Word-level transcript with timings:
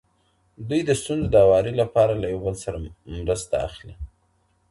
دوی 0.69 0.81
د 0.85 0.91
ستونزو 1.01 1.27
د 1.31 1.35
هواري 1.43 1.73
لپاره 1.81 2.13
له 2.21 2.27
يو 2.33 2.39
بل 2.45 2.55
مرسته 3.19 3.55
اخلي. 3.67 3.95